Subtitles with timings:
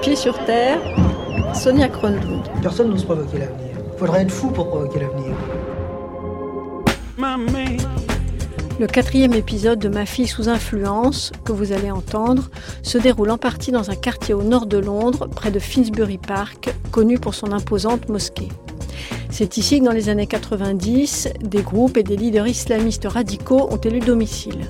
[0.00, 0.80] pied sur terre,
[1.54, 2.42] Sonia Kronlund.
[2.62, 3.76] Personne n'ose provoquer l'avenir.
[3.98, 5.34] Faudrait être fou pour provoquer l'avenir.
[8.78, 12.48] Le quatrième épisode de Ma fille sous influence, que vous allez entendre,
[12.82, 16.74] se déroule en partie dans un quartier au nord de Londres, près de Finsbury Park,
[16.90, 18.48] connu pour son imposante mosquée.
[19.28, 23.76] C'est ici que dans les années 90, des groupes et des leaders islamistes radicaux ont
[23.76, 24.60] élu domicile.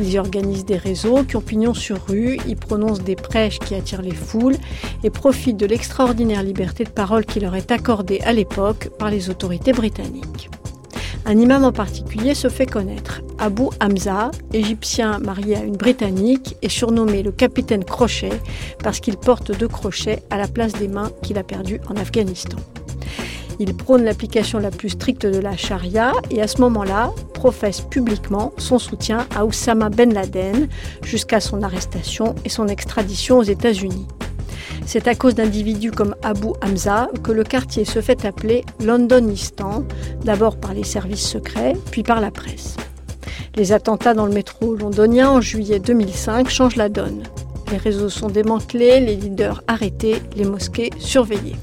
[0.00, 3.74] Ils y organisent des réseaux qui ont pignon sur rue, y prononcent des prêches qui
[3.74, 4.56] attirent les foules
[5.04, 9.28] et profitent de l'extraordinaire liberté de parole qui leur est accordée à l'époque par les
[9.28, 10.48] autorités britanniques.
[11.26, 13.20] Un imam en particulier se fait connaître.
[13.38, 18.32] Abu Hamza, égyptien marié à une britannique, est surnommé le capitaine Crochet
[18.82, 22.56] parce qu'il porte deux crochets à la place des mains qu'il a perdues en Afghanistan.
[23.60, 28.54] Il prône l'application la plus stricte de la charia et à ce moment-là professe publiquement
[28.56, 30.66] son soutien à Oussama Ben Laden
[31.02, 34.06] jusqu'à son arrestation et son extradition aux États-Unis.
[34.86, 39.84] C'est à cause d'individus comme Abu Hamza que le quartier se fait appeler Londonistan,
[40.24, 42.76] d'abord par les services secrets, puis par la presse.
[43.56, 47.24] Les attentats dans le métro londonien en juillet 2005 changent la donne.
[47.70, 51.56] Les réseaux sont démantelés, les leaders arrêtés, les mosquées surveillées.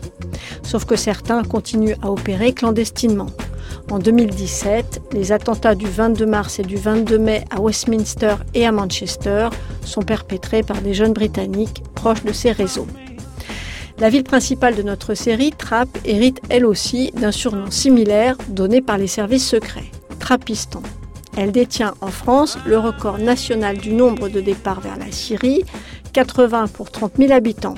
[0.67, 3.27] Sauf que certains continuent à opérer clandestinement.
[3.89, 8.73] En 2017, les attentats du 22 mars et du 22 mai à Westminster et à
[8.73, 9.47] Manchester
[9.85, 12.87] sont perpétrés par des jeunes Britanniques proches de ces réseaux.
[13.97, 18.97] La ville principale de notre série, Trapp, hérite elle aussi d'un surnom similaire donné par
[18.97, 20.83] les services secrets, Trappistan.
[21.37, 25.63] Elle détient en France le record national du nombre de départs vers la Syrie,
[26.11, 27.75] 80 pour 30 000 habitants.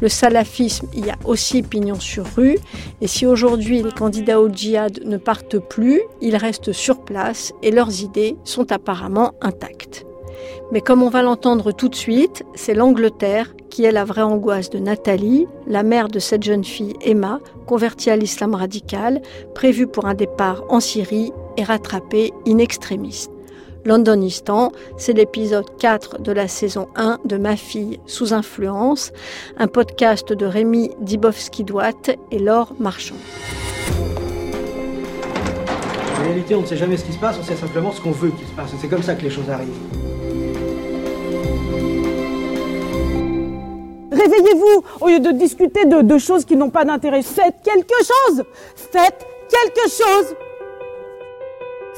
[0.00, 2.58] Le salafisme y a aussi pignon sur rue,
[3.00, 7.70] et si aujourd'hui les candidats au djihad ne partent plus, ils restent sur place et
[7.70, 10.06] leurs idées sont apparemment intactes.
[10.70, 14.70] Mais comme on va l'entendre tout de suite, c'est l'Angleterre qui est la vraie angoisse
[14.70, 19.20] de Nathalie, la mère de cette jeune fille Emma, convertie à l'islam radical,
[19.54, 23.28] prévue pour un départ en Syrie et rattrapée in extremis.
[23.88, 29.12] Londonistan, c'est l'épisode 4 de la saison 1 de Ma fille sous influence,
[29.56, 33.14] un podcast de Rémi Dibowski-Douat et Laure Marchand.
[36.18, 38.10] En réalité, on ne sait jamais ce qui se passe, on sait simplement ce qu'on
[38.10, 38.72] veut qu'il se passe.
[38.78, 39.68] C'est comme ça que les choses arrivent.
[44.12, 47.22] Réveillez-vous au lieu de discuter de, de choses qui n'ont pas d'intérêt.
[47.22, 48.44] Faites quelque chose
[48.76, 50.36] Faites quelque chose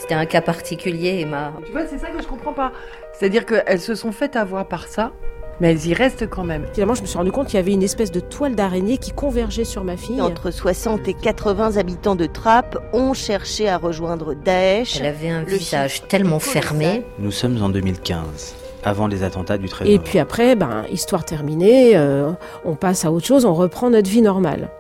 [0.01, 1.53] C'était un cas particulier, Emma.
[1.67, 2.73] Tu vois, c'est ça que je comprends pas.
[3.13, 5.13] C'est-à-dire qu'elles se sont faites avoir par ça,
[5.61, 6.65] mais elles y restent quand même.
[6.73, 9.11] Finalement, je me suis rendu compte qu'il y avait une espèce de toile d'araignée qui
[9.13, 10.23] convergeait sur ma fille.
[10.23, 15.01] Entre 60 et 80 habitants de Trappes ont cherché à rejoindre Daesh.
[15.01, 17.03] Elle avait un visage tellement fermé.
[17.19, 21.95] Nous sommes en 2015, avant les attentats du 13 Et puis après, ben, histoire terminée,
[21.95, 22.31] euh,
[22.65, 24.71] on passe à autre chose, on reprend notre vie normale.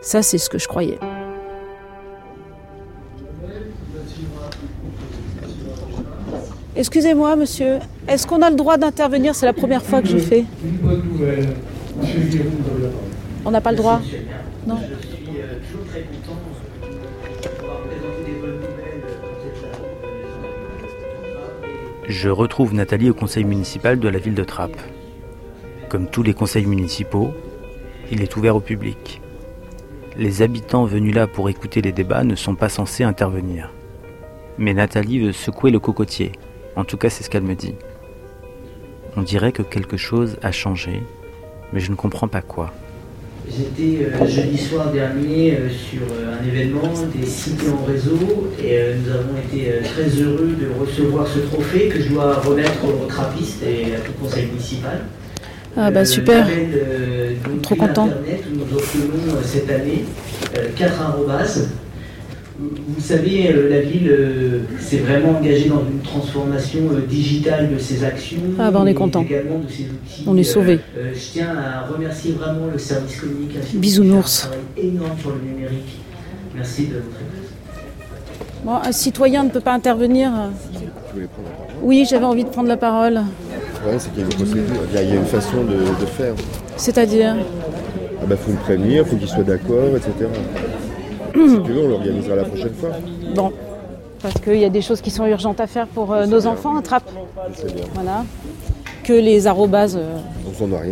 [0.00, 0.98] Ça, c'est ce que je croyais.
[6.78, 9.34] Excusez-moi, monsieur, est-ce qu'on a le droit d'intervenir?
[9.34, 10.44] C'est la première fois que je fais.
[13.44, 14.00] On n'a pas le droit?
[14.64, 14.78] Non.
[22.06, 24.80] Je retrouve Nathalie au conseil municipal de la ville de Trappes.
[25.88, 27.32] Comme tous les conseils municipaux,
[28.12, 29.20] il est ouvert au public.
[30.16, 33.72] Les habitants venus là pour écouter les débats ne sont pas censés intervenir.
[34.58, 36.30] Mais Nathalie veut secouer le cocotier.
[36.78, 37.74] En tout cas, c'est ce qu'elle me dit.
[39.16, 41.02] On dirait que quelque chose a changé,
[41.72, 42.72] mais je ne comprends pas quoi.
[43.50, 48.76] J'étais euh, jeudi soir dernier euh, sur euh, un événement des cités en réseau et
[48.78, 52.84] euh, nous avons été euh, très heureux de recevoir ce trophée que je dois remettre
[52.84, 55.00] aux trappistes et à tout conseil municipal.
[55.76, 56.46] Ah bah Euh, super.
[56.46, 58.06] label, euh, donc, Trop content.
[58.06, 60.04] Internet nous euh, cette année
[60.56, 61.70] euh, quatre arrobases.
[62.60, 67.78] Vous savez, euh, la ville euh, s'est vraiment engagée dans une transformation euh, digitale de
[67.78, 68.38] ses actions.
[68.58, 69.22] Ah bah, on est content.
[69.22, 70.24] également de ses outils.
[70.26, 70.80] On est sauvés.
[70.96, 73.78] euh, je tiens à remercier vraiment le service communication.
[73.78, 74.44] Bisounours.
[74.46, 75.98] Un travail énorme sur le numérique.
[76.56, 77.48] Merci de votre écoute.
[78.64, 80.32] Bon, un citoyen ne peut pas intervenir.
[81.80, 83.14] Oui, j'avais envie de prendre la parole.
[83.14, 85.74] Le problème, c'est qu'il y a une procédure, il y a, il une façon de,
[86.00, 86.34] de faire.
[86.76, 87.36] C'est-à-dire
[88.20, 90.10] Ah bah, faut le prévenir, faut qu'il soit d'accord, etc.
[91.46, 92.90] si tu veux, on l'organisera la prochaine fois.
[93.34, 93.52] Bon,
[94.22, 96.80] parce qu'il y a des choses qui sont urgentes à faire pour euh, nos enfants
[96.82, 97.04] bien.
[97.94, 98.24] Voilà.
[99.04, 100.18] Que les arrobases, euh,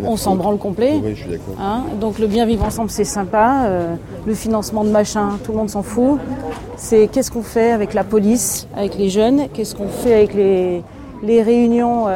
[0.06, 1.00] On s'en branle complet.
[1.02, 1.54] Oui, je suis d'accord.
[1.60, 3.64] Hein, donc le bien vivre ensemble, c'est sympa.
[3.66, 3.94] euh,
[4.26, 6.18] le financement de machin, tout le monde s'en fout.
[6.76, 10.82] C'est qu'est-ce qu'on fait avec la police, avec les jeunes, qu'est-ce qu'on fait avec les,
[11.22, 12.06] les réunions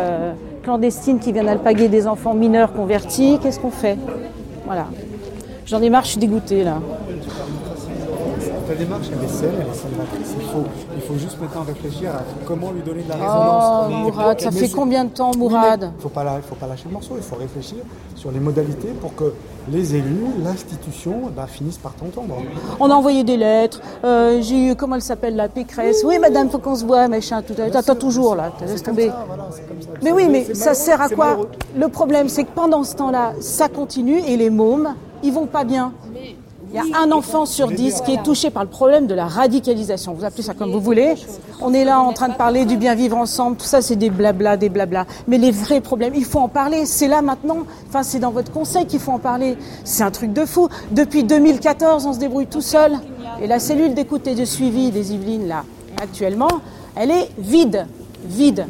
[0.62, 3.38] clandestines qui viennent alpaguer des enfants mineurs convertis?
[3.42, 3.96] Qu'est-ce qu'on fait?
[4.66, 4.86] Voilà.
[5.66, 6.78] J'en ai marre, je suis dégoûtée là.
[8.70, 10.28] Ta démarche, elle est saine, elle est salvatrice.
[10.38, 10.62] Il faut,
[10.94, 13.88] il faut juste maintenant réfléchir à comment lui donner de la résonance.
[13.88, 16.68] Oh, Mourad, ça fait combien de temps, Mourad Il ne faut, pas la- faut pas
[16.68, 17.78] lâcher le morceau, il faut réfléchir
[18.14, 19.32] sur les modalités pour que
[19.72, 22.36] les élus, l'institution, bah, finissent par t'entendre.
[22.78, 23.80] On a envoyé des lettres.
[24.04, 26.04] euh, J'ai eu, comment elle s'appelle, la Pécresse.
[26.04, 27.42] Oui, madame, faut qu'on se voit, machin.
[27.42, 28.52] Tout à T'attends toujours, là.
[28.64, 29.10] Laisse tomber.
[30.00, 31.38] Mais oui, mais ça sert à quoi
[31.76, 34.94] Le problème, c'est que pendant ce temps-là, ça continue et les mômes,
[35.24, 35.92] ils vont pas bien.
[36.72, 39.26] Il y a un enfant sur dix qui est touché par le problème de la
[39.26, 40.14] radicalisation.
[40.14, 41.14] Vous appelez ça comme vous voulez.
[41.60, 43.56] On est là en train de parler du bien vivre ensemble.
[43.56, 45.04] Tout ça, c'est des blabla, des blabla.
[45.26, 46.86] Mais les vrais problèmes, il faut en parler.
[46.86, 47.64] C'est là maintenant.
[47.88, 49.56] Enfin, c'est dans votre conseil qu'il faut en parler.
[49.82, 50.68] C'est un truc de fou.
[50.92, 52.92] Depuis 2014, on se débrouille tout seul.
[53.42, 55.64] Et la cellule d'écoute et de suivi des Yvelines, là,
[56.00, 56.60] actuellement,
[56.94, 57.86] elle est vide.
[58.24, 58.66] Vide.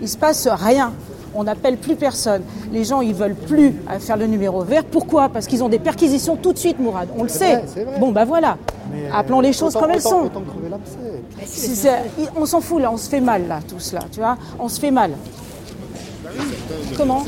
[0.00, 0.92] Il se passe rien.
[1.38, 2.42] On n'appelle plus personne.
[2.72, 4.84] Les gens, ils veulent plus euh, faire le numéro vert.
[4.84, 5.28] Pourquoi?
[5.28, 7.08] Parce qu'ils ont des perquisitions tout de suite, Mourad.
[7.16, 7.56] On le sait.
[7.56, 7.98] vrai.
[8.00, 8.56] Bon, bah voilà.
[8.90, 10.24] Mais, euh, Appelons les choses autant- comme elles autant- sont.
[10.26, 10.96] Autant crever l'abcès.
[11.44, 11.90] Si c'est-
[12.36, 14.36] on s'en fout là, on se fait mal là, tous là, tu vois?
[14.58, 15.10] On se fait mal.
[16.96, 17.22] Comment?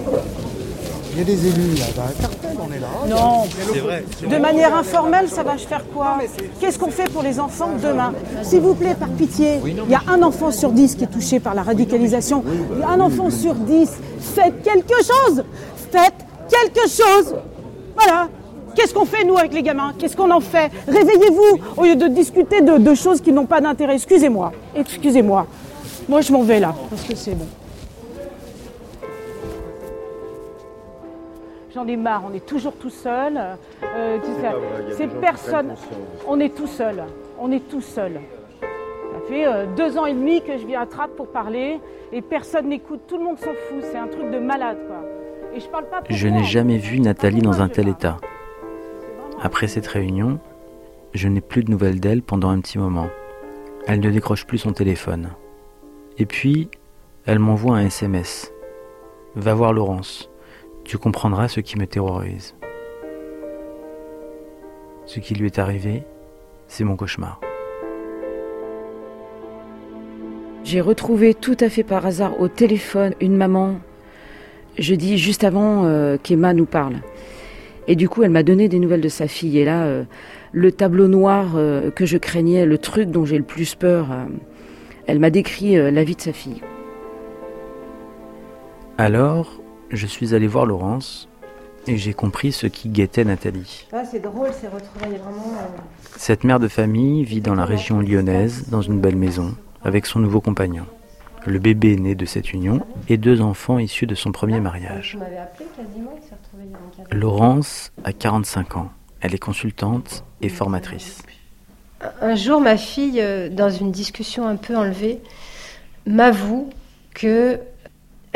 [1.13, 2.28] Il y a des élus là, dans un cartel,
[2.61, 2.89] on est là.
[3.09, 3.45] Non.
[3.73, 4.05] C'est vrai.
[4.29, 6.19] De manière informelle, ça va faire quoi
[6.61, 8.13] Qu'est-ce qu'on fait pour les enfants demain
[8.43, 11.41] S'il vous plaît, par pitié, il y a un enfant sur dix qui est touché
[11.41, 12.45] par la radicalisation.
[12.87, 13.91] A un enfant sur dix.
[14.21, 15.45] Faites quelque chose
[15.91, 16.15] Faites
[16.49, 17.35] quelque chose
[17.97, 18.29] Voilà.
[18.75, 19.93] Qu'est-ce qu'on fait, nous, avec les gamins?
[19.99, 20.71] Qu'est-ce qu'on en fait?
[20.87, 23.95] Réveillez-vous au lieu de discuter de, de choses qui n'ont pas d'intérêt.
[23.95, 24.53] Excusez-moi.
[24.77, 25.47] Excusez-moi.
[26.09, 27.47] Moi, je m'en vais là, parce que c'est bon.
[31.79, 33.39] J'en ai marre, on est toujours tout seul.
[33.85, 34.19] Euh,
[34.97, 35.77] c'est personne.
[36.27, 37.05] On est tout seul.
[37.39, 38.15] On est tout seul.
[38.61, 41.79] Ça fait euh, deux ans et demi que je viens à Trappes pour parler
[42.11, 43.03] et personne n'écoute.
[43.07, 43.79] Tout le monde s'en fout.
[43.83, 45.05] C'est un truc de malade, quoi.
[45.55, 46.01] Et je parle pas.
[46.01, 48.17] pour Je n'ai jamais vu Nathalie dans un tel état.
[49.41, 50.41] Après cette réunion,
[51.15, 53.07] je n'ai plus de nouvelles d'elle pendant un petit moment.
[53.87, 55.29] Elle ne décroche plus son téléphone.
[56.19, 56.71] Et puis,
[57.25, 58.51] elle m'envoie un SMS.
[59.37, 60.29] Va voir Laurence.
[60.89, 62.55] Tu comprendras ce qui me terrorise.
[65.05, 66.03] Ce qui lui est arrivé,
[66.67, 67.43] c'est mon cauchemar.
[70.65, 73.81] J'ai retrouvé tout à fait par hasard au téléphone une maman,
[74.79, 77.03] je dis juste avant euh, qu'Emma nous parle.
[77.87, 79.59] Et du coup, elle m'a donné des nouvelles de sa fille.
[79.59, 80.05] Et là, euh,
[80.53, 84.09] le tableau noir euh, que je craignais, le truc dont j'ai le plus peur,
[85.07, 86.63] elle m'a décrit la vie de sa fille.
[88.97, 89.58] Alors,
[89.91, 91.29] je suis allé voir Laurence
[91.87, 93.87] et j'ai compris ce qui guettait Nathalie.
[93.93, 95.53] Ah, c'est drôle, c'est retrouvailles vraiment.
[95.59, 95.81] euh,
[96.17, 100.19] Cette mère de famille vit dans la région lyonnaise, dans une belle maison, avec son
[100.19, 100.85] nouveau compagnon.
[101.47, 105.13] Le bébé né de cette union et deux enfants issus de son premier mariage.
[105.15, 107.19] Vous m'avez appelé quasiment, il s'est retrouvé il y a un quart d'heure.
[107.21, 108.91] Laurence a 45 ans.
[109.21, 111.23] Elle est consultante et formatrice.
[112.21, 115.21] Un jour, ma fille, euh, dans une discussion un peu enlevée,
[116.07, 116.69] m'avoue
[117.15, 117.59] que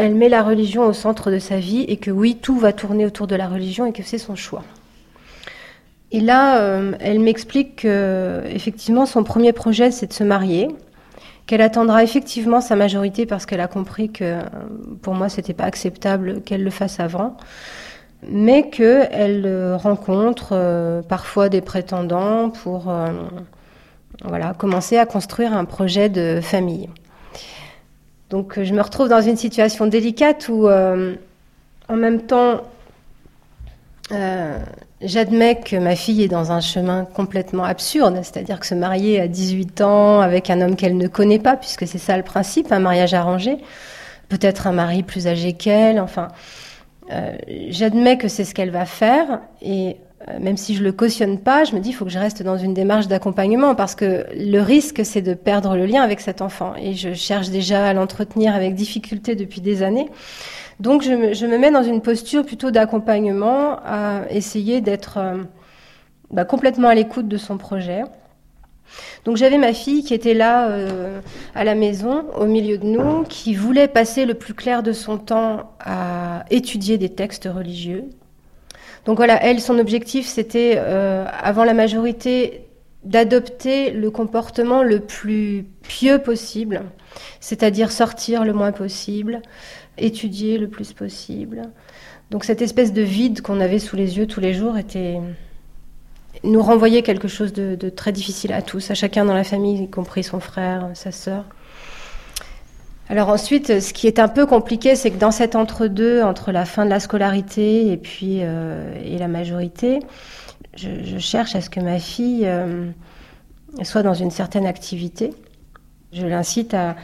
[0.03, 3.07] elle met la religion au centre de sa vie et que oui, tout va tourner
[3.07, 4.65] autour de la religion et que c'est son choix.
[6.11, 10.69] Et là, euh, elle m'explique que effectivement, son premier projet, c'est de se marier,
[11.47, 14.39] qu'elle attendra effectivement sa majorité parce qu'elle a compris que
[15.03, 17.37] pour moi, c'était pas acceptable qu'elle le fasse avant
[18.29, 22.93] mais qu'elle euh, rencontre euh, parfois des prétendants pour
[24.25, 26.89] voilà, commencer à construire un projet de famille.
[28.33, 31.15] Donc euh, je me retrouve dans une situation délicate où euh,
[31.89, 32.63] en même temps
[34.11, 34.59] euh,
[35.03, 39.29] j'admets que ma fille est dans un chemin complètement absurde, c'est-à-dire que se marier à
[39.29, 42.79] 18 ans avec un homme qu'elle ne connaît pas, puisque c'est ça le principe, un
[42.79, 43.59] mariage arrangé,
[44.31, 46.29] peut-être un mari plus âgé qu'elle, enfin...
[47.69, 49.99] J'admets que c'est ce qu'elle va faire et
[50.41, 52.57] même si je le cautionne pas, je me dis il faut que je reste dans
[52.57, 56.75] une démarche d'accompagnement parce que le risque c'est de perdre le lien avec cet enfant
[56.81, 60.09] et je cherche déjà à l'entretenir avec difficulté depuis des années.
[60.81, 65.43] Donc je me, je me mets dans une posture plutôt d'accompagnement à essayer d'être euh,
[66.31, 68.03] bah, complètement à l'écoute de son projet.
[69.25, 71.21] Donc j'avais ma fille qui était là euh,
[71.55, 75.19] à la maison, au milieu de nous, qui voulait passer le plus clair de son
[75.19, 78.11] temps à étudier des textes religieux.
[79.05, 82.67] Donc voilà, elle, son objectif, c'était, euh, avant la majorité,
[83.05, 86.83] d'adopter le comportement le plus pieux possible,
[87.41, 89.43] c'est-à-dire sortir le moins possible,
[89.99, 91.63] étudier le plus possible.
[92.31, 95.19] Donc cette espèce de vide qu'on avait sous les yeux tous les jours était
[96.45, 99.83] nous renvoyait quelque chose de, de, très difficile à tous, à chacun dans la famille,
[99.85, 101.45] y compris son frère, sa sœur.
[103.13, 106.65] Alors ensuite, ce qui est un peu compliqué, c'est que dans cet entre-deux, entre la
[106.65, 110.01] fin de la scolarité et puis euh, et la majorité,
[110.77, 112.87] je, cherche à ce que ma fille euh,
[113.83, 115.35] soit dans une certaine activité.
[116.15, 116.97] Je l'incite à,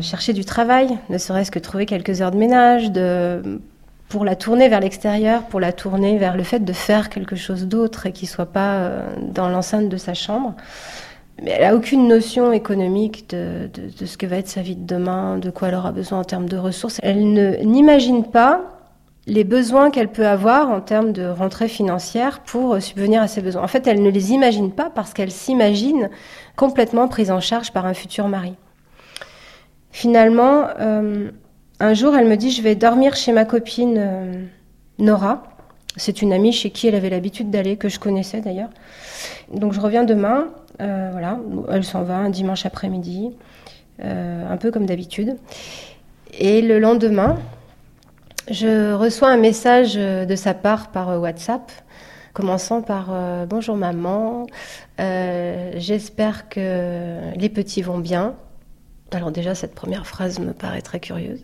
[0.00, 2.90] chercher du travail, ne serait-ce que trouver quelques heures de ménage,
[4.08, 7.68] pour la tourner vers l'extérieur, pour la tourner vers le fait de faire quelque chose
[7.68, 10.54] d'autre et qui soit pas euh, dans l'enceinte de sa chambre.
[11.42, 14.76] Mais elle n'a aucune notion économique de, de, de, ce que va être sa vie
[14.76, 17.00] de demain, de quoi elle aura besoin en termes de ressources.
[17.02, 17.32] Elle
[17.66, 18.74] n'imagine pas
[19.26, 23.62] les besoins qu'elle peut avoir en termes de rentrée financière pour subvenir à ses besoins.
[23.62, 26.10] En fait, elle ne les imagine pas parce qu'elle s'imagine
[26.56, 28.54] complètement prise en charge par un futur mari.
[29.90, 31.30] Finalement, euh,
[31.80, 34.44] un jour, elle me dit, je vais dormir chez ma copine euh,
[34.98, 35.44] Nora.
[35.96, 38.70] C'est une amie chez qui elle avait l'habitude d'aller, que je connaissais d'ailleurs.
[39.52, 40.48] Donc je reviens demain.
[40.80, 41.38] Euh, voilà,
[41.70, 43.30] elle s'en va un dimanche après-midi,
[44.02, 45.36] euh, un peu comme d'habitude.
[46.38, 47.38] Et le lendemain,
[48.50, 51.70] je reçois un message de sa part par WhatsApp,
[52.32, 54.46] commençant par euh, Bonjour maman,
[55.00, 58.34] euh, j'espère que les petits vont bien.
[59.12, 61.42] Alors déjà, cette première phrase me paraît très curieuse.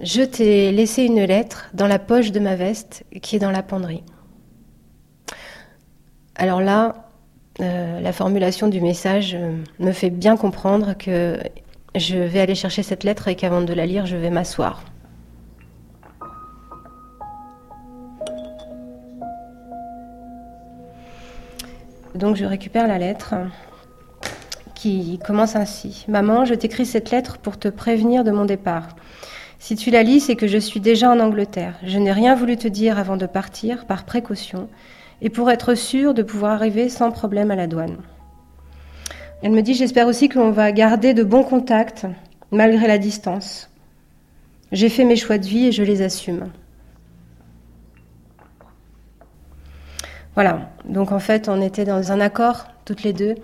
[0.00, 3.62] Je t'ai laissé une lettre dans la poche de ma veste qui est dans la
[3.62, 4.02] penderie.
[6.34, 7.05] Alors là,
[7.60, 11.38] euh, la formulation du message euh, me fait bien comprendre que
[11.94, 14.84] je vais aller chercher cette lettre et qu'avant de la lire, je vais m'asseoir.
[22.14, 23.34] Donc je récupère la lettre
[24.74, 26.04] qui commence ainsi.
[26.08, 28.88] Maman, je t'écris cette lettre pour te prévenir de mon départ.
[29.58, 31.74] Si tu la lis, c'est que je suis déjà en Angleterre.
[31.82, 34.68] Je n'ai rien voulu te dire avant de partir, par précaution,
[35.22, 37.96] et pour être sûre de pouvoir arriver sans problème à la douane.
[39.42, 42.06] Elle me dit, j'espère aussi que l'on va garder de bons contacts,
[42.50, 43.70] malgré la distance.
[44.72, 46.46] J'ai fait mes choix de vie et je les assume.
[50.34, 53.36] Voilà, donc en fait, on était dans un accord, toutes les deux,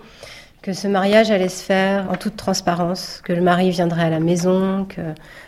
[0.63, 4.21] que ce mariage allait se faire en toute transparence, que le mari viendrait à la
[4.21, 5.01] maison, que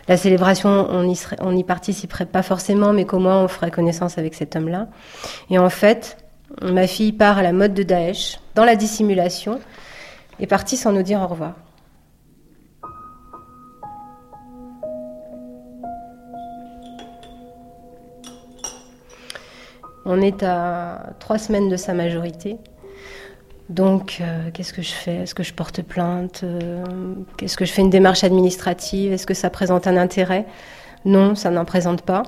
[0.08, 4.56] la célébration, on n'y participerait pas forcément, mais qu'au moins on ferait connaissance avec cet
[4.56, 4.88] homme-là.
[5.48, 6.18] Et en fait,
[6.60, 9.58] ma fille part à la mode de Daesh, dans la dissimulation,
[10.38, 11.54] est partie sans nous dire au revoir.
[20.04, 22.58] On est à trois semaines de sa majorité.
[23.68, 25.16] Donc, euh, qu'est-ce que je fais?
[25.16, 26.42] Est-ce que je porte plainte?
[26.44, 26.84] Euh,
[27.42, 27.82] Est-ce que je fais?
[27.82, 29.12] Une démarche administrative?
[29.12, 30.46] Est-ce que ça présente un intérêt?
[31.04, 32.22] Non, ça n'en présente pas.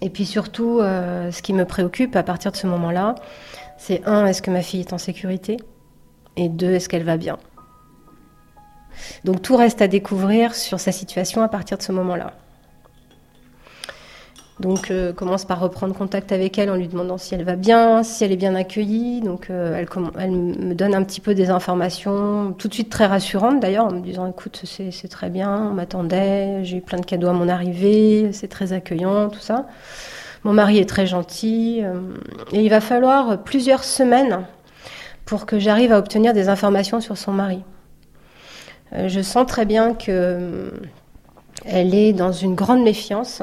[0.00, 3.16] Et puis surtout, euh, ce qui me préoccupe à partir de ce moment-là,
[3.76, 5.58] c'est un, est-ce que ma fille est en sécurité?
[6.36, 7.38] Et deux, est-ce qu'elle va bien?
[9.24, 12.32] Donc tout reste à découvrir sur sa situation à partir de ce moment-là.
[14.60, 18.02] Donc, euh, commence par reprendre contact avec elle en lui demandant si elle va bien,
[18.02, 19.20] si elle est bien accueillie.
[19.22, 19.82] Donc, euh,
[20.18, 23.92] elle, me donne un petit peu des informations, tout de suite très rassurantes d'ailleurs, en
[23.92, 27.48] me disant écoute, c'est très bien, on m'attendait, j'ai eu plein de cadeaux à mon
[27.48, 29.66] arrivée, c'est très accueillant, tout ça.
[30.44, 31.80] Mon mari est très gentil.
[31.82, 32.00] Euh,
[32.52, 34.44] et il va falloir plusieurs semaines
[35.24, 37.62] pour que j'arrive à obtenir des informations sur son mari.
[38.92, 40.70] Je sens très bien que euh,
[41.64, 43.42] elle est dans une grande méfiance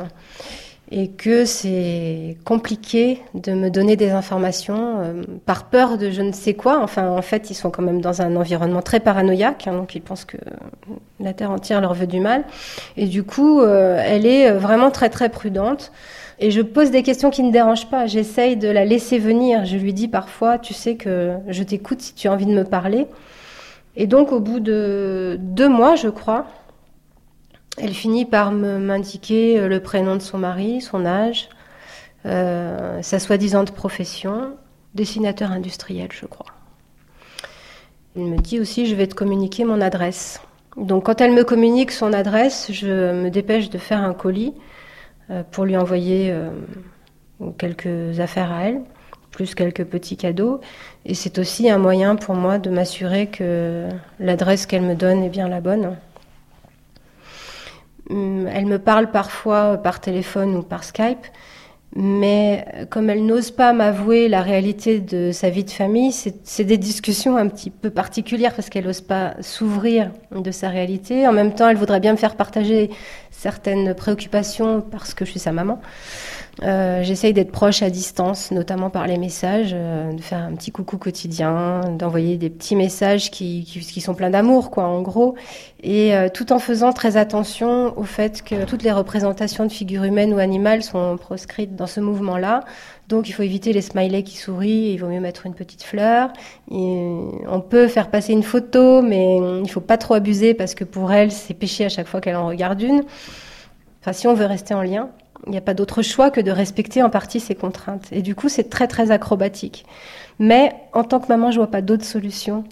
[0.89, 6.31] et que c'est compliqué de me donner des informations euh, par peur de je ne
[6.31, 6.79] sais quoi.
[6.81, 10.01] Enfin, en fait, ils sont quand même dans un environnement très paranoïaque, hein, donc ils
[10.01, 10.37] pensent que
[11.19, 12.45] la terre entière leur veut du mal.
[12.95, 15.91] Et du coup, euh, elle est vraiment très très prudente.
[16.39, 18.05] Et je pose des questions qui ne dérangent pas.
[18.05, 19.65] J'essaye de la laisser venir.
[19.65, 22.63] Je lui dis parfois, tu sais que je t'écoute si tu as envie de me
[22.63, 23.07] parler.
[23.95, 26.45] Et donc, au bout de deux mois, je crois,
[27.77, 31.49] elle finit par m'indiquer euh, le prénom de son mari, son âge,
[32.25, 34.57] euh, sa soi-disant profession,
[34.95, 36.47] dessinateur industriel, je crois.
[38.15, 40.41] Elle me dit aussi, je vais te communiquer mon adresse.
[40.75, 44.53] Donc quand elle me communique son adresse, je me dépêche de faire un colis
[45.29, 46.33] euh, pour lui envoyer
[47.59, 48.81] quelques affaires à elle,
[49.29, 50.61] plus quelques petits cadeaux.
[51.05, 53.87] Et c'est aussi un moyen pour moi de m'assurer que
[54.19, 55.95] l'adresse qu'elle me donne est bien la bonne.
[58.09, 61.25] Hum, elle me parle parfois par téléphone ou par Skype,
[61.95, 66.77] mais comme elle n'ose pas m'avouer la réalité de sa vie de famille, c'est des
[66.77, 71.27] discussions un petit peu particulières parce qu'elle n'ose pas s'ouvrir de sa réalité.
[71.27, 72.91] En même temps, elle voudrait bien me faire partager
[73.31, 75.81] certaines préoccupations parce que je suis sa maman.
[76.63, 80.71] Euh, J'essaye d'être proche à distance, notamment par les messages, euh, de faire un petit
[80.71, 85.35] coucou quotidien, d'envoyer des petits messages qui, qui, qui sont pleins d'amour, quoi, en gros.
[85.83, 90.03] Et euh, tout en faisant très attention au fait que toutes les représentations de figures
[90.03, 92.61] humaines ou animales sont proscrites dans ce mouvement-là.
[93.07, 96.33] Donc il faut éviter les smileys qui sourient, il vaut mieux mettre une petite fleur.
[96.71, 100.83] Et on peut faire passer une photo, mais il faut pas trop abuser parce que
[100.83, 103.03] pour elle, c'est péché à chaque fois qu'elle en regarde une.
[104.01, 105.09] Enfin, si on veut rester en lien,
[105.45, 108.07] il n'y a pas d'autre choix que de respecter en partie ces contraintes.
[108.11, 109.85] Et du coup, c'est très très acrobatique.
[110.39, 112.63] Mais en tant que maman, je vois pas d'autre solution.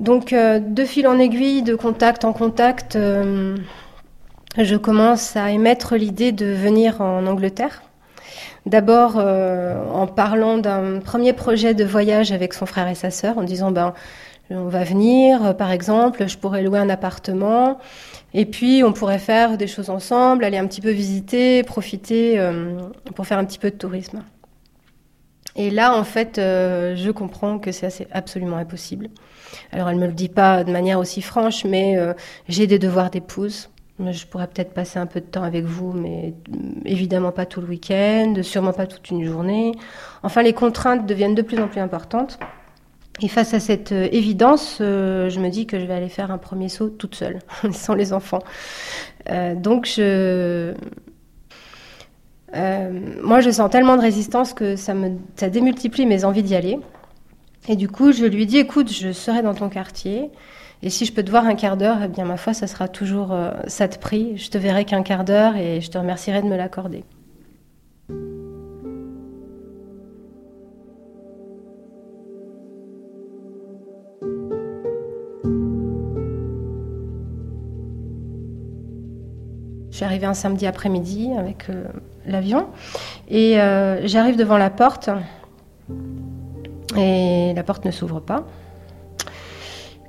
[0.00, 3.56] Donc, euh, de fil en aiguille, de contact en contact, euh,
[4.58, 7.82] je commence à émettre l'idée de venir en Angleterre.
[8.66, 13.38] D'abord euh, en parlant d'un premier projet de voyage avec son frère et sa sœur,
[13.38, 13.94] en disant ben
[14.50, 17.78] on va venir, par exemple, je pourrais louer un appartement,
[18.38, 22.76] et puis on pourrait faire des choses ensemble, aller un petit peu visiter, profiter euh,
[23.14, 24.22] pour faire un petit peu de tourisme.
[25.56, 29.08] Et là, en fait, euh, je comprends que c'est absolument impossible.
[29.72, 32.12] Alors, elle me le dit pas de manière aussi franche, mais euh,
[32.46, 33.70] j'ai des devoirs d'épouse.
[33.98, 36.34] Je pourrais peut-être passer un peu de temps avec vous, mais
[36.84, 39.72] évidemment pas tout le week-end, sûrement pas toute une journée.
[40.22, 42.38] Enfin, les contraintes deviennent de plus en plus importantes.
[43.22, 46.30] Et face à cette euh, évidence, euh, je me dis que je vais aller faire
[46.30, 47.38] un premier saut toute seule,
[47.72, 48.42] sans les enfants.
[49.30, 49.88] Euh, donc
[53.22, 54.94] moi, je sens tellement de résistance que ça
[55.50, 56.78] démultiplie mes envies d'y aller.
[57.68, 60.30] Et du coup, je lui dis, écoute, je serai dans ton quartier.
[60.82, 62.86] Et si je peux te voir un quart d'heure, eh bien, ma foi, ça sera
[62.86, 64.38] toujours ça de prix.
[64.38, 67.02] Je te verrai qu'un quart d'heure et je te remercierai de me l'accorder.
[79.96, 81.86] Je suis arrivée un samedi après-midi avec euh,
[82.26, 82.66] l'avion
[83.30, 85.08] et euh, j'arrive devant la porte
[86.98, 88.44] et la porte ne s'ouvre pas.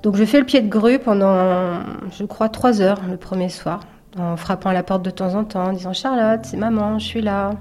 [0.03, 1.79] Donc je fais le pied de grue pendant,
[2.11, 3.79] je crois, trois heures le premier soir,
[4.19, 7.05] en frappant à la porte de temps en temps, en disant Charlotte, c'est maman, je
[7.05, 7.51] suis là.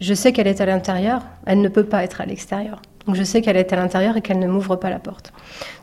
[0.00, 2.80] Je sais qu'elle est à l'intérieur, elle ne peut pas être à l'extérieur.
[3.06, 5.32] Donc je sais qu'elle est à l'intérieur et qu'elle ne m'ouvre pas la porte.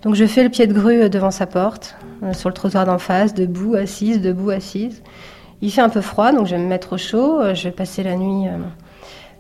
[0.02, 2.98] Donc je fais le pied de grue devant sa porte, euh, sur le trottoir d'en
[2.98, 5.04] face, debout, assise, debout, assise.
[5.62, 7.40] Il fait un peu froid, donc je vais me mettre au chaud.
[7.40, 8.58] Euh, je vais passer la nuit euh,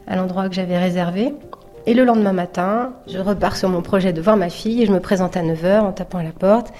[0.08, 1.34] à l'endroit que j'avais réservé.
[1.88, 4.92] Et le lendemain matin, je repars sur mon projet de voir ma fille et je
[4.92, 6.72] me présente à 9h en tapant à la porte.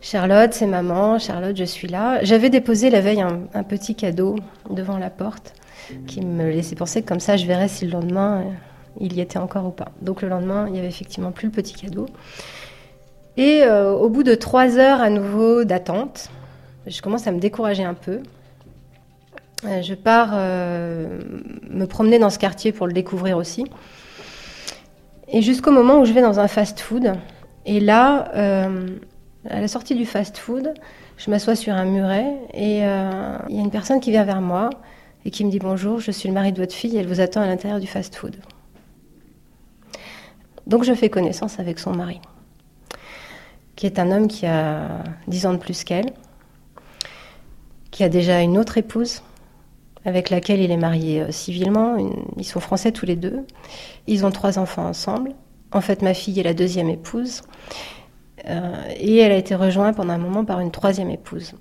[0.00, 1.18] Charlotte, c'est maman.
[1.18, 2.22] Charlotte, je suis là.
[2.22, 4.36] J'avais déposé la veille un, un, petit cadeau
[4.70, 5.54] devant la porte
[6.06, 8.44] qui me laissait penser que comme ça, je verrais si le lendemain
[9.00, 9.92] il y était encore ou pas.
[10.00, 12.06] Donc le lendemain, il y avait effectivement plus le petit cadeau.
[13.36, 16.30] Et euh, au bout de trois heures à nouveau d'attente,
[16.86, 18.20] je commence à me décourager un peu.
[19.64, 21.20] Euh, je pars euh,
[21.70, 23.64] me promener dans ce quartier pour le découvrir aussi.
[25.28, 27.14] Et jusqu'au moment où je vais dans un fast-food.
[27.64, 28.30] Et là,
[29.48, 30.74] à la sortie du fast-food,
[31.16, 34.68] je m'assois sur un muret et il y a une personne qui vient vers moi
[35.24, 37.40] et qui me dit bonjour, je suis le mari de votre fille, elle vous attend
[37.40, 38.36] à l'intérieur du fast-food.
[40.66, 42.20] Donc je fais connaissance avec son mari,
[43.76, 46.12] qui est un homme qui a 10 ans de plus qu'elle,
[47.90, 49.22] qui a déjà une autre épouse
[50.04, 51.96] avec laquelle il est marié euh, civilement.
[52.36, 53.46] Ils sont français tous les deux.
[54.06, 55.32] Ils ont trois enfants ensemble.
[55.70, 57.42] En fait, ma fille est la deuxième épouse.
[58.48, 61.54] Euh, et elle a été rejointe pendant un moment par une troisième épouse.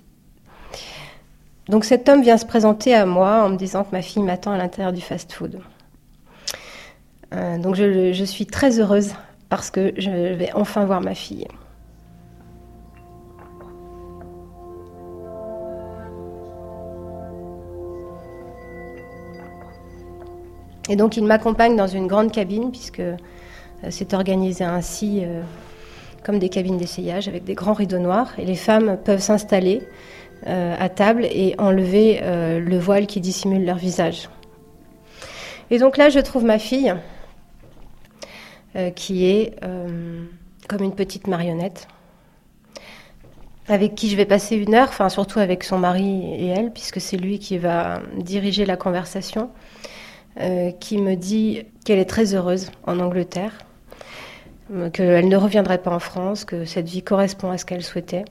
[1.69, 4.51] Donc cet homme vient se présenter à moi en me disant que ma fille m'attend
[4.51, 5.59] à l'intérieur du fast-food.
[7.33, 9.13] Euh, donc je, suis très heureuse
[9.49, 11.47] parce que je vais enfin voir ma fille.
[20.89, 23.15] Et donc il m'accompagne dans une grande cabine puisque euh,
[23.89, 25.41] c'est organisé ainsi euh,
[26.23, 29.81] comme des cabines d'essayage avec des grands rideaux noirs et les femmes peuvent s'installer
[30.43, 34.27] à table et enlever le voile qui dissimule leur visage.
[35.69, 36.95] Et donc là je trouve ma fille
[38.95, 40.23] qui est euh,
[40.67, 41.87] comme une petite marionnette,
[43.67, 47.01] avec qui je vais passer une heure, enfin surtout avec son mari et elle, puisque
[47.01, 49.49] c'est lui qui va diriger la conversation,
[50.39, 53.53] euh, qui me dit qu'elle est très heureuse en Angleterre,
[54.93, 58.23] qu'elle ne reviendrait pas en France, que cette vie correspond à ce qu'elle souhaitait.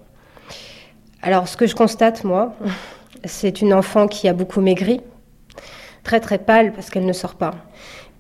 [1.21, 2.55] Alors ce que je constate, moi,
[3.25, 5.03] c'est une enfant qui a beaucoup maigri,
[6.03, 7.55] très très pâle parce qu'elle ne sort pas.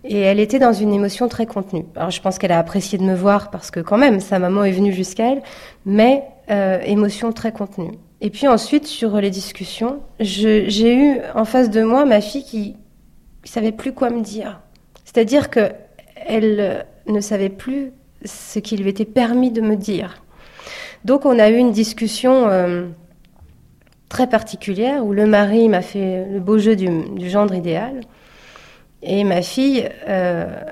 [0.04, 1.84] Et elle était dans une émotion très contenue.
[1.96, 4.64] Alors je pense qu'elle a apprécié de me voir parce que quand même, sa maman
[4.64, 5.42] est venue jusqu'à elle,
[5.84, 7.92] mais euh, émotion très contenue.
[8.22, 12.76] Et puis ensuite, sur les discussions, j'ai eu en face de moi ma fille qui
[13.44, 14.60] ne savait plus quoi me dire.
[15.04, 15.70] C'est-à-dire que
[16.26, 17.92] elle ne savait plus
[18.24, 20.22] ce qu'il lui était permis de me dire.
[21.04, 22.86] Donc on a eu une discussion euh,
[24.08, 26.90] très particulière où le mari m'a fait le beau jeu du,
[27.28, 28.02] gendre idéal
[29.02, 30.62] et ma fille euh,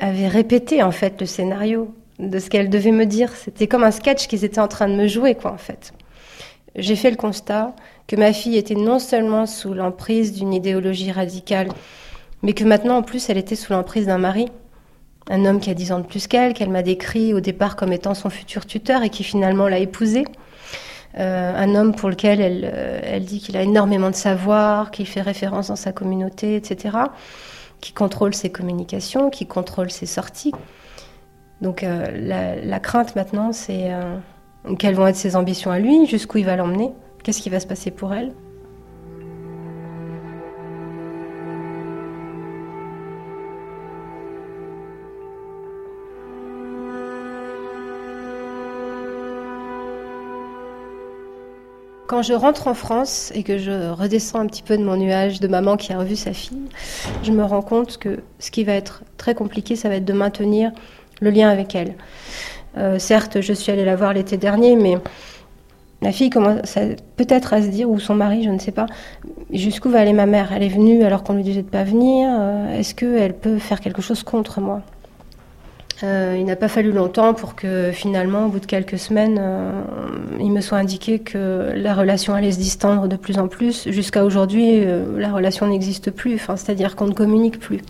[0.00, 3.32] avait répété en fait le scénario de ce qu'elle devait me dire.
[3.32, 5.92] C'était comme un sketch qu'ils étaient en train de me jouer quoi en fait.
[6.76, 7.74] J'ai fait le constat
[8.06, 11.68] que ma fille était non seulement sous l'emprise d'une idéologie radicale,
[12.42, 14.48] mais que maintenant en plus elle était sous l'emprise d'un mari
[15.30, 17.92] un homme qui a 10 ans de plus qu'elle, qu'elle m'a décrit au départ comme
[17.92, 20.24] étant son futur tuteur et qui finalement l'a épousé.
[21.18, 25.06] Euh, un homme pour lequel elle, euh, elle dit qu'il a énormément de savoir, qu'il
[25.06, 26.96] fait référence dans sa communauté, etc.,
[27.80, 30.52] qui contrôle ses communications, qui contrôle ses sorties.
[31.60, 33.90] Donc euh, la, la, crainte maintenant, c'est
[34.78, 37.66] quelles vont être ses ambitions à lui, jusqu'où il va l'emmener, qu'est-ce qui va se
[37.66, 38.32] passer pour elle.
[52.10, 55.38] Quand je rentre en France et que je redescends un petit peu de mon nuage
[55.38, 56.58] de maman qui a revu sa fille,
[57.22, 60.12] je me rends compte que ce qui va être très compliqué, ça va être de
[60.12, 60.72] maintenir
[61.20, 61.94] le lien avec elle.
[62.76, 64.98] Euh, certes, je suis allée la voir l'été dernier, mais
[66.02, 66.76] la fille commence
[67.14, 68.86] peut-être à se dire, ou son mari, je ne sais pas,
[69.52, 70.52] jusqu'où va aller ma mère?
[70.52, 72.28] Elle est venue alors qu'on lui disait de pas venir.
[72.28, 74.82] Euh, est-ce qu'elle peut faire quelque chose contre moi?
[76.02, 79.82] Euh, il n'a pas fallu longtemps pour que finalement, au bout de quelques semaines, euh,
[80.38, 83.88] il me soit indiqué que la relation allait se distendre de plus en plus.
[83.90, 87.80] Jusqu'à aujourd'hui, euh, la relation n'existe plus, enfin, c'est-à-dire qu'on ne communique plus.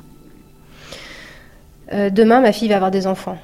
[1.93, 3.39] demain, ma fille va avoir des enfants.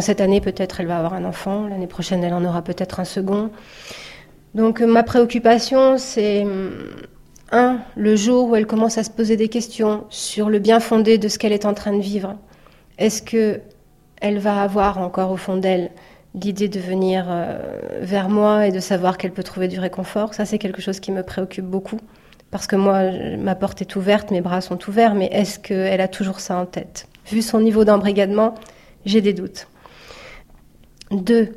[0.00, 1.66] Cette année, peut-être, elle va avoir un enfant.
[1.68, 3.50] L'année prochaine, elle en aura peut-être un second.
[4.54, 6.46] Donc, ma préoccupation, c'est
[7.50, 11.18] un, le jour où elle commence à se poser des questions sur le bien fondé
[11.18, 12.36] de ce qu'elle est en train de vivre.
[12.98, 13.60] Est-ce que
[14.24, 15.90] elle va avoir encore au fond d'elle
[16.34, 17.58] l'idée de venir euh,
[18.00, 20.32] vers moi et de savoir qu'elle peut trouver du réconfort.
[20.32, 22.00] Ça, c'est quelque chose qui me préoccupe beaucoup.
[22.50, 26.08] Parce que moi, ma porte est ouverte, mes bras sont ouverts, mais est-ce qu'elle a
[26.08, 27.06] toujours ça en tête?
[27.26, 28.54] Vu son niveau d'embrigadement,
[29.04, 29.68] j'ai des doutes.
[31.10, 31.52] Deux,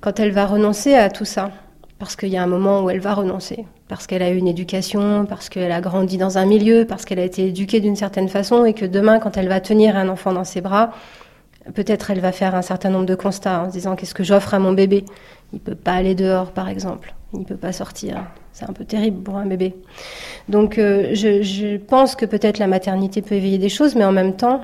[0.00, 1.50] quand elle va renoncer à tout ça,
[1.98, 4.48] parce qu'il y a un moment où elle va renoncer, parce qu'elle a eu une
[4.48, 8.28] éducation, parce qu'elle a grandi dans un milieu, parce qu'elle a été éduquée d'une certaine
[8.28, 10.90] façon, et que demain, quand elle va tenir un enfant dans ses bras,
[11.74, 14.54] Peut-être elle va faire un certain nombre de constats en se disant qu'est-ce que j'offre
[14.54, 15.04] à mon bébé?
[15.52, 17.14] Il peut pas aller dehors, par exemple.
[17.32, 18.24] Il peut pas sortir.
[18.52, 19.74] C'est un peu terrible pour un bébé.
[20.48, 24.34] Donc euh, je, pense que peut-être la maternité peut éveiller des choses, mais en même
[24.34, 24.62] temps,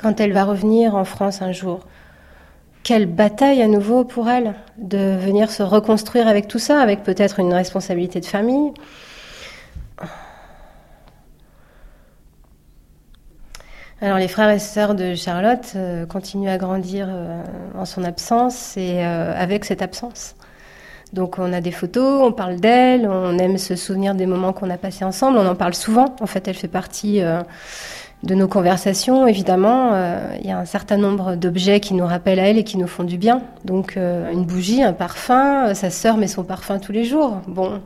[0.00, 1.80] quand elle va revenir en France un jour,
[2.82, 7.40] quelle bataille à nouveau pour elle de venir se reconstruire avec tout ça, avec peut-être
[7.40, 8.72] une responsabilité de famille,
[14.02, 17.42] Alors les frères et sœurs de Charlotte euh, continuent à grandir euh,
[17.74, 20.34] en son absence et euh, avec cette absence.
[21.14, 24.68] Donc on a des photos, on parle d'elle, on aime se souvenir des moments qu'on
[24.68, 26.14] a passés ensemble, on en parle souvent.
[26.20, 27.22] En fait, elle fait partie
[28.24, 29.26] de nos conversations.
[29.26, 29.92] Évidemment,
[30.40, 32.88] il y a un certain nombre d'objets qui nous rappellent à elle et qui nous
[32.88, 33.42] font du bien.
[33.64, 37.40] Donc une bougie, un parfum, sa sœur met son parfum tous les jours.
[37.46, 37.80] Bon,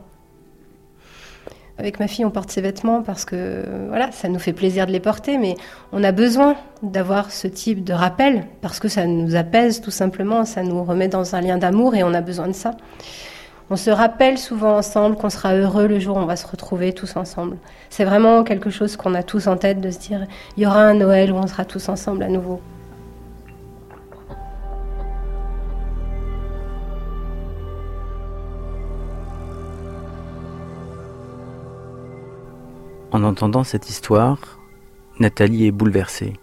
[1.77, 4.91] avec ma fille, on porte ses vêtements parce que voilà, ça nous fait plaisir de
[4.91, 5.55] les porter, mais
[5.91, 10.45] on a besoin d'avoir ce type de rappel parce que ça nous apaise tout simplement,
[10.45, 12.75] ça nous remet dans un lien d'amour et on a besoin de ça.
[13.69, 16.91] On se rappelle souvent ensemble qu'on sera heureux le jour où on va se retrouver
[16.91, 17.57] tous ensemble.
[17.89, 20.81] C'est vraiment quelque chose qu'on a tous en tête de se dire il y aura
[20.81, 22.59] un Noël où on sera tous ensemble à nouveau.
[33.11, 34.37] En entendant cette histoire,
[35.19, 36.33] Nathalie est bouleversée.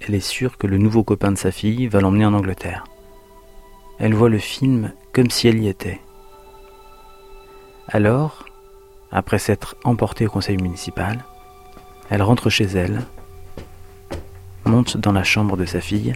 [0.00, 2.84] Elle est sûre que le nouveau copain de sa fille va l'emmener en Angleterre.
[3.98, 6.00] Elle voit le film comme si elle y était.
[7.88, 8.46] Alors,
[9.10, 11.24] après s'être emportée au conseil municipal,
[12.08, 13.02] elle rentre chez elle,
[14.64, 16.14] monte dans la chambre de sa fille,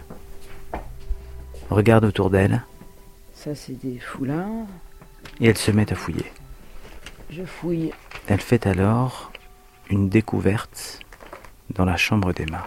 [1.68, 2.62] regarde autour d'elle.
[3.34, 4.66] Ça, c'est des foulards.
[5.40, 6.26] Et elle se met à fouiller.
[7.30, 7.92] Je fouille.
[8.28, 9.29] Elle fait alors
[9.90, 11.00] une découverte
[11.74, 12.66] dans la chambre d'Emma.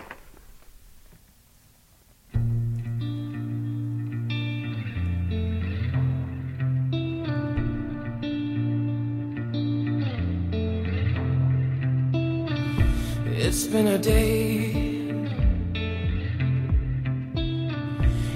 [13.36, 14.72] It's been a day.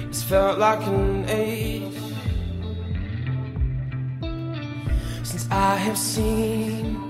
[0.08, 1.82] It's felt like an age
[5.24, 7.07] since I have seen.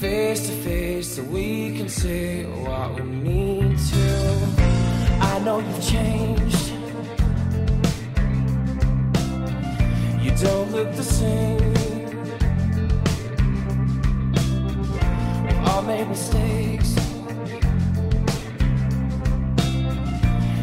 [0.00, 4.38] face to face so we can say what we need to.
[5.20, 6.72] I know you've changed.
[10.22, 11.72] You don't look the same.
[15.46, 16.94] We all made mistakes.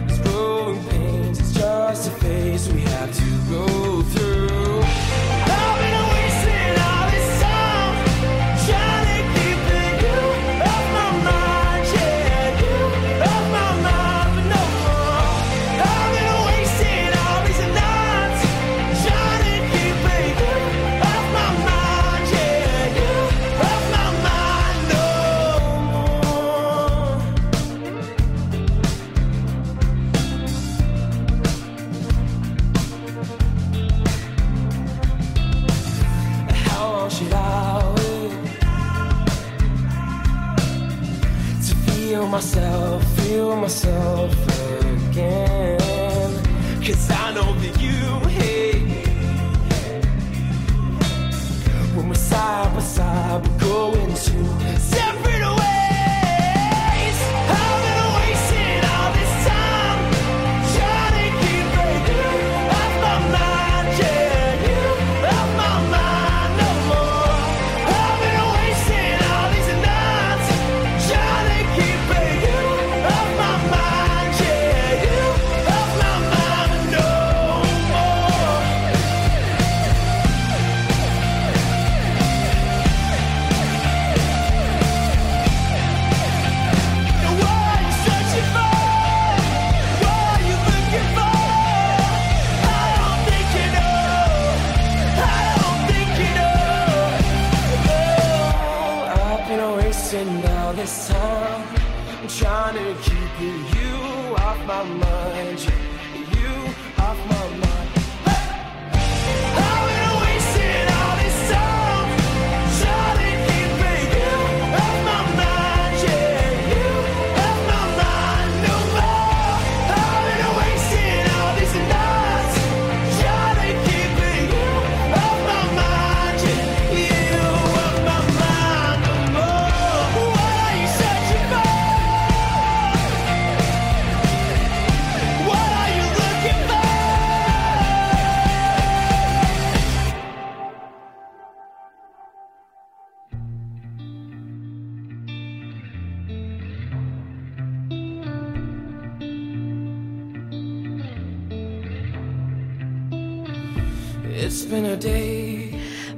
[0.09, 4.52] It's growing pains, it's just a phase we have to go through.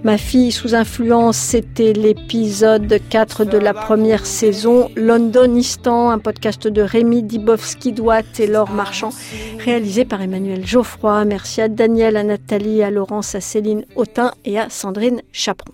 [0.06, 6.84] Ma fille sous influence, c'était l'épisode 4 de la première saison, Londonistan, un podcast de
[6.84, 9.10] Rémi Dibowski-Douat et Laure Marchand,
[9.58, 11.26] réalisé par Emmanuel Geoffroy.
[11.26, 15.74] Merci à Daniel, à Nathalie, à Laurence, à Céline Autin et à Sandrine Chaperon.